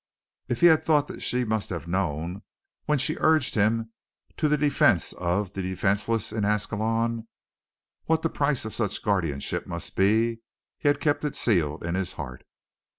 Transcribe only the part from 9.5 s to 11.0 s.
must be, he